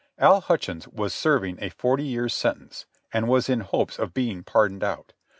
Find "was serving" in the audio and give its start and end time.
0.87-1.59